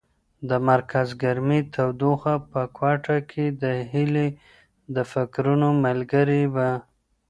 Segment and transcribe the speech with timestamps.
[0.49, 4.27] د مرکز ګرمۍ تودوخه په کوټه کې د هیلې
[4.95, 6.71] د فکرونو ملګرې وه.